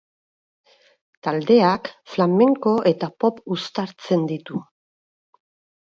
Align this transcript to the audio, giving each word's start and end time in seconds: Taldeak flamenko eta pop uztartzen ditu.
Taldeak 1.27 1.91
flamenko 2.15 2.75
eta 2.95 3.13
pop 3.25 3.41
uztartzen 3.59 4.29
ditu. 4.35 4.67